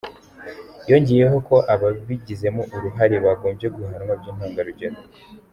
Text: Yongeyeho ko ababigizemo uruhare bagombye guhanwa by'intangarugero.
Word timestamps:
Yongeyeho 0.89 1.37
ko 1.47 1.55
ababigizemo 1.73 2.61
uruhare 2.75 3.15
bagombye 3.25 3.67
guhanwa 3.75 4.13
by'intangarugero. 4.19 4.97